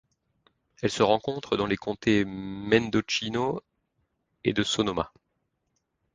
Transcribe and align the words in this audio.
Elle 0.81 0.89
se 0.89 1.03
rencontre 1.03 1.57
dans 1.57 1.67
les 1.67 1.77
comtés 1.77 2.25
Mendocino 2.25 3.61
et 4.43 4.51
de 4.51 4.63
Sonoma. 4.63 5.13